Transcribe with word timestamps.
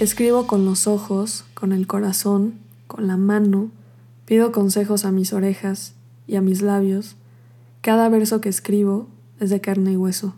Escribo 0.00 0.46
con 0.46 0.64
los 0.64 0.86
ojos, 0.86 1.44
con 1.52 1.72
el 1.72 1.86
corazón, 1.86 2.54
con 2.86 3.06
la 3.06 3.18
mano, 3.18 3.70
pido 4.24 4.50
consejos 4.50 5.04
a 5.04 5.12
mis 5.12 5.34
orejas 5.34 5.92
y 6.26 6.36
a 6.36 6.40
mis 6.40 6.62
labios. 6.62 7.16
Cada 7.82 8.08
verso 8.08 8.40
que 8.40 8.48
escribo 8.48 9.08
es 9.40 9.50
de 9.50 9.60
carne 9.60 9.92
y 9.92 9.96
hueso. 9.98 10.32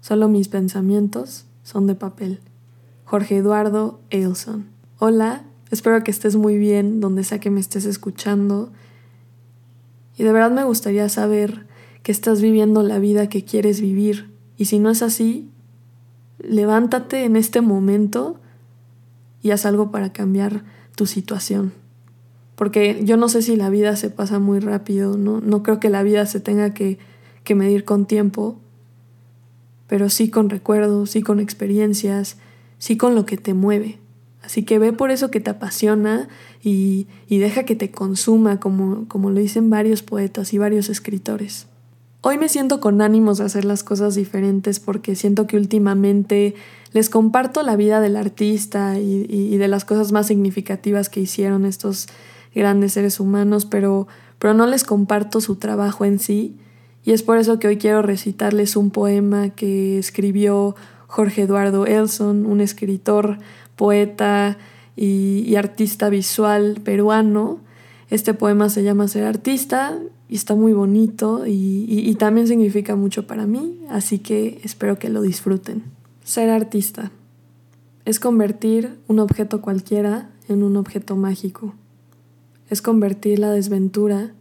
Solo 0.00 0.28
mis 0.28 0.48
pensamientos 0.48 1.44
son 1.64 1.86
de 1.86 1.94
papel. 1.94 2.40
Jorge 3.04 3.36
Eduardo 3.36 4.00
Ailson. 4.10 4.64
Hola, 4.98 5.44
espero 5.70 6.02
que 6.02 6.10
estés 6.10 6.36
muy 6.36 6.56
bien 6.56 7.00
donde 7.00 7.24
sea 7.24 7.40
que 7.40 7.50
me 7.50 7.60
estés 7.60 7.84
escuchando. 7.84 8.72
Y 10.16 10.22
de 10.22 10.32
verdad 10.32 10.50
me 10.50 10.64
gustaría 10.64 11.10
saber 11.10 11.66
que 12.02 12.10
estás 12.10 12.40
viviendo 12.40 12.82
la 12.82 12.98
vida 13.00 13.28
que 13.28 13.44
quieres 13.44 13.82
vivir. 13.82 14.32
Y 14.56 14.64
si 14.64 14.78
no 14.78 14.88
es 14.88 15.02
así, 15.02 15.50
levántate 16.38 17.26
en 17.26 17.36
este 17.36 17.60
momento 17.60 18.40
y 19.44 19.50
haz 19.50 19.66
algo 19.66 19.90
para 19.90 20.10
cambiar 20.10 20.64
tu 20.96 21.04
situación. 21.04 21.74
Porque 22.56 23.02
yo 23.04 23.18
no 23.18 23.28
sé 23.28 23.42
si 23.42 23.56
la 23.56 23.68
vida 23.68 23.94
se 23.94 24.08
pasa 24.08 24.38
muy 24.38 24.58
rápido, 24.58 25.18
no, 25.18 25.42
no 25.42 25.62
creo 25.62 25.78
que 25.78 25.90
la 25.90 26.02
vida 26.02 26.24
se 26.24 26.40
tenga 26.40 26.72
que, 26.72 26.98
que 27.44 27.54
medir 27.54 27.84
con 27.84 28.06
tiempo, 28.06 28.58
pero 29.86 30.08
sí 30.08 30.30
con 30.30 30.48
recuerdos, 30.48 31.10
sí 31.10 31.20
con 31.20 31.40
experiencias, 31.40 32.38
sí 32.78 32.96
con 32.96 33.14
lo 33.14 33.26
que 33.26 33.36
te 33.36 33.52
mueve. 33.52 33.98
Así 34.42 34.62
que 34.62 34.78
ve 34.78 34.94
por 34.94 35.10
eso 35.10 35.30
que 35.30 35.40
te 35.40 35.50
apasiona 35.50 36.28
y, 36.62 37.06
y 37.28 37.36
deja 37.36 37.64
que 37.64 37.76
te 37.76 37.90
consuma, 37.90 38.60
como, 38.60 39.06
como 39.08 39.28
lo 39.28 39.40
dicen 39.40 39.68
varios 39.68 40.02
poetas 40.02 40.54
y 40.54 40.58
varios 40.58 40.88
escritores. 40.88 41.66
Hoy 42.26 42.38
me 42.38 42.48
siento 42.48 42.80
con 42.80 43.02
ánimos 43.02 43.36
de 43.36 43.44
hacer 43.44 43.66
las 43.66 43.84
cosas 43.84 44.14
diferentes 44.14 44.80
porque 44.80 45.14
siento 45.14 45.46
que 45.46 45.58
últimamente 45.58 46.54
les 46.94 47.10
comparto 47.10 47.62
la 47.62 47.76
vida 47.76 48.00
del 48.00 48.16
artista 48.16 48.98
y, 48.98 49.58
de 49.58 49.68
las 49.68 49.84
cosas 49.84 50.10
más 50.10 50.28
significativas 50.28 51.10
que 51.10 51.20
hicieron 51.20 51.66
estos 51.66 52.06
grandes 52.54 52.94
seres 52.94 53.20
humanos, 53.20 53.66
pero, 53.66 54.08
pero 54.38 54.54
no 54.54 54.66
les 54.66 54.84
comparto 54.84 55.42
su 55.42 55.56
trabajo 55.56 56.06
en 56.06 56.18
sí. 56.18 56.56
Y 57.04 57.12
es 57.12 57.22
por 57.22 57.36
eso 57.36 57.58
que 57.58 57.68
hoy 57.68 57.76
quiero 57.76 58.00
recitarles 58.00 58.74
un 58.74 58.88
poema 58.88 59.50
que 59.50 59.98
escribió 59.98 60.76
Jorge 61.06 61.42
Eduardo 61.42 61.84
Elson, 61.84 62.46
un 62.46 62.62
escritor, 62.62 63.36
poeta 63.76 64.56
y 64.96 65.54
artista 65.56 66.08
visual 66.08 66.80
peruano. 66.82 67.58
Este 68.08 68.32
poema 68.32 68.70
se 68.70 68.82
llama 68.82 69.08
Ser 69.08 69.24
artista 69.24 69.98
y 70.34 70.36
está 70.36 70.56
muy 70.56 70.72
bonito 70.72 71.44
y, 71.46 72.12
también 72.18 72.48
significa 72.48 72.96
mucho 72.96 73.24
para 73.24 73.46
mí, 73.46 73.78
así 73.88 74.18
que 74.18 74.60
espero 74.64 74.98
que 74.98 75.08
lo 75.08 75.22
disfruten. 75.22 75.84
Ser 76.24 76.50
artista 76.50 77.12
es 78.04 78.18
convertir 78.18 78.98
un 79.06 79.20
objeto 79.20 79.60
cualquiera 79.60 80.32
en 80.48 80.64
un 80.64 80.76
objeto 80.76 81.14
mágico. 81.14 81.74
Es 82.68 82.82
convertir 82.82 83.38
la 83.38 83.52
desventura, 83.52 84.34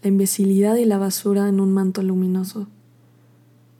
la 0.00 0.08
imbecilidad 0.08 0.76
y 0.76 0.86
la 0.86 0.96
basura 0.96 1.50
en 1.50 1.60
un 1.60 1.70
manto 1.70 2.02
luminoso. 2.02 2.68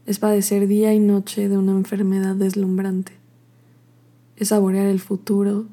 Es 0.04 0.18
padecer 0.18 0.66
día 0.66 0.92
y 0.92 1.00
noche 1.00 1.48
de 1.48 1.56
una 1.56 1.72
enfermedad 1.72 2.34
deslumbrante. 2.34 3.12
Es 4.36 4.48
saborear 4.48 4.88
el 4.88 5.00
futuro, 5.00 5.64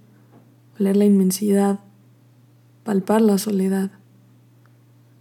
oler 0.80 0.95
la 0.95 1.04
inmensidad, 1.04 1.81
palpar 2.86 3.22
la 3.22 3.38
soledad 3.38 3.92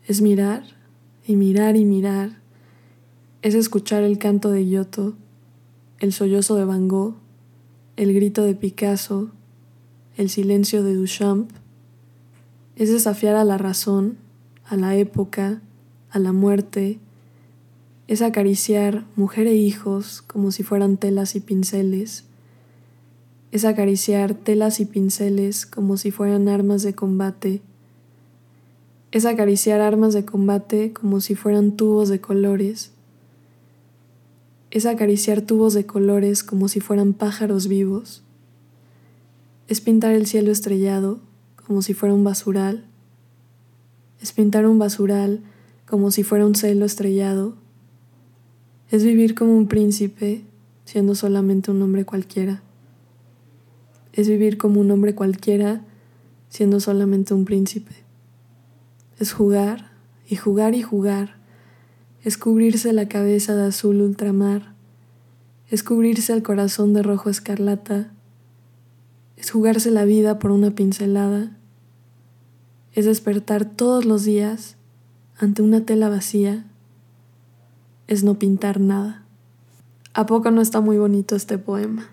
es 0.07 0.21
mirar 0.21 0.65
y 1.27 1.37
mirar 1.37 1.77
y 1.77 1.85
mirar. 1.85 2.41
Es 3.43 3.55
escuchar 3.55 4.03
el 4.03 4.19
canto 4.19 4.51
de 4.51 4.65
Giotto, 4.65 5.15
el 5.99 6.13
sollozo 6.13 6.57
de 6.57 6.65
Van 6.65 6.89
Gogh, 6.89 7.15
el 7.97 8.13
grito 8.13 8.43
de 8.43 8.55
Picasso, 8.55 9.31
el 10.17 10.29
silencio 10.29 10.83
de 10.83 10.95
Duchamp. 10.95 11.51
Es 12.75 12.91
desafiar 12.91 13.37
a 13.37 13.45
la 13.45 13.59
razón, 13.59 14.19
a 14.65 14.77
la 14.77 14.97
época, 14.97 15.63
a 16.11 16.19
la 16.19 16.33
muerte. 16.33 16.99
Es 18.09 18.23
acariciar 18.23 19.05
mujer 19.15 19.47
e 19.47 19.55
hijos 19.55 20.23
como 20.23 20.51
si 20.51 20.65
fueran 20.65 20.97
telas 20.97 21.37
y 21.37 21.41
pinceles. 21.41 22.25
Es 23.53 23.65
acariciar 23.65 24.35
telas 24.35 24.81
y 24.81 24.85
pinceles 24.85 25.65
como 25.65 25.97
si 25.97 26.11
fueran 26.11 26.49
armas 26.49 26.83
de 26.83 26.95
combate 26.95 27.63
es 29.13 29.27
acariciar 29.27 29.83
armas 29.83 30.15
de 30.15 30.25
combate 30.25 30.95
como 30.95 31.21
si 31.21 31.35
fueran 31.35 31.73
tubos 31.73 32.09
de 32.09 32.23
colores. 32.23 32.93
Es 34.71 34.87
acariciar 34.87 35.43
tubos 35.43 35.75
de 35.75 35.85
colores 35.85 36.43
como 36.43 36.67
si 36.69 36.81
fueran 36.81 37.13
pájaros 37.13 37.69
vivos. 37.69 38.23
Es 39.69 39.83
pintar 39.83 40.13
el 40.13 40.27
cielo 40.27 40.51
estrellado 40.51 41.21
como 41.67 41.83
si 41.83 41.93
fuera 41.93 42.15
un 42.15 42.25
basural. 42.25 42.87
Es 44.23 44.33
pintar 44.33 44.67
un 44.67 44.79
basural 44.79 45.43
como 45.87 46.11
si 46.11 46.23
fuera 46.23 46.47
un 46.47 46.55
cielo 46.55 46.87
estrellado. 46.87 47.55
Es 48.91 49.05
vivir 49.05 49.35
como 49.35 49.55
un 49.55 49.69
príncipe 49.69 50.43
siendo 50.87 51.15
solamente 51.15 51.71
un 51.71 51.83
hombre 51.83 52.07
cualquiera. 52.07 52.63
Es 54.15 54.27
vivir 54.27 54.57
como 54.57 54.81
un 54.81 54.91
hombre 54.91 55.15
cualquiera 55.15 55.85
siendo 56.49 56.81
solamente 56.81 57.35
un 57.35 57.45
príncipe. 57.45 58.02
Es 59.23 59.33
jugar 59.33 59.93
y 60.29 60.35
jugar 60.35 60.75
y 60.75 60.83
jugar. 60.83 61.37
Es 62.25 62.37
cubrirse 62.37 62.93
la 62.93 63.07
cabeza 63.07 63.55
de 63.55 63.67
azul 63.67 64.01
ultramar. 64.01 64.75
Es 65.71 65.85
cubrirse 65.85 66.33
el 66.33 66.43
corazón 66.43 66.93
de 66.93 67.05
rojo 67.05 67.31
escarlata. 67.31 68.11
Es 69.37 69.53
jugarse 69.53 69.93
la 69.93 70.05
vida 70.05 70.41
por 70.41 70.51
una 70.51 70.73
pincelada. 70.73 71.57
Es 72.95 73.05
despertar 73.05 73.65
todos 73.65 74.07
los 74.07 74.25
días 74.25 74.75
ante 75.39 75.63
una 75.63 75.87
tela 75.87 76.09
vacía. 76.09 76.65
Es 78.09 78.25
no 78.25 78.41
pintar 78.41 78.81
nada. 78.81 79.25
¿A 80.15 80.27
poco 80.27 80.51
no 80.51 80.61
está 80.61 80.81
muy 80.81 80.99
bonito 80.99 81.37
este 81.37 81.59
poema? 81.59 82.11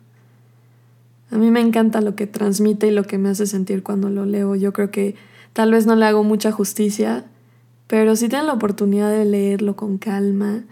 A 1.32 1.38
mí 1.38 1.50
me 1.50 1.62
encanta 1.62 2.02
lo 2.02 2.16
que 2.16 2.28
transmite 2.28 2.86
y 2.86 2.92
lo 2.92 3.02
que 3.02 3.18
me 3.18 3.30
hace 3.30 3.48
sentir 3.48 3.82
cuando 3.82 4.12
lo 4.12 4.28
leo. 4.28 4.56
Yo 4.56 4.74
creo 4.74 4.92
que 4.92 5.16
Tal 5.54 5.72
vez 5.72 5.86
no 5.86 5.96
le 5.96 6.06
hago 6.06 6.24
mucha 6.24 6.52
justicia, 6.52 7.26
pero 7.88 8.16
si 8.16 8.30
tienen 8.30 8.48
la 8.48 8.54
oportunidad 8.54 9.10
de 9.10 9.26
leerlo 9.26 9.76
con 9.76 9.98
calma, 9.98 10.64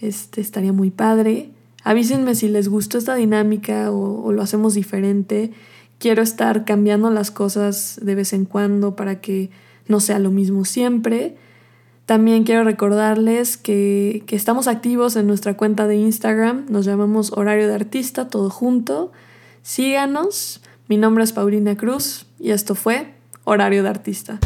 este 0.00 0.40
estaría 0.40 0.72
muy 0.72 0.90
padre. 0.90 1.50
Avísenme 1.84 2.34
si 2.34 2.48
les 2.48 2.68
gustó 2.68 2.98
esta 2.98 3.14
dinámica 3.14 3.90
o, 3.90 4.22
o, 4.22 4.32
lo 4.32 4.42
hacemos 4.42 4.74
diferente. 4.74 5.52
Quiero 5.98 6.22
estar 6.22 6.64
cambiando 6.64 7.10
las 7.10 7.30
cosas 7.30 7.98
de 8.02 8.14
vez 8.14 8.32
en 8.32 8.44
cuando 8.44 8.96
para 8.96 9.20
que 9.20 9.50
no 9.88 10.00
sea 10.00 10.18
lo 10.18 10.30
mismo 10.30 10.64
siempre. 10.64 11.36
También 12.06 12.44
quiero 12.44 12.64
recordarles 12.64 13.56
que, 13.56 14.24
que 14.26 14.36
estamos 14.36 14.66
activos 14.66 15.16
en 15.16 15.26
nuestra 15.26 15.56
cuenta 15.56 15.86
de 15.86 15.96
Instagram. 15.96 16.66
Nos 16.68 16.84
llamamos 16.84 17.32
Horario 17.32 17.68
de 17.68 17.74
Artista, 17.74 18.28
todo 18.28 18.50
junto. 18.50 19.12
Síganos. 19.62 20.60
Mi 20.88 20.96
nombre 20.96 21.22
es 21.22 21.32
Paulina 21.32 21.76
Cruz 21.76 22.26
y 22.38 22.50
esto 22.50 22.74
fue 22.74 23.19
horario 23.50 23.82
de 23.82 23.88
artista. 23.88 24.38